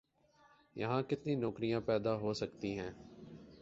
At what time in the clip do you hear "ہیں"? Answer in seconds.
2.79-2.91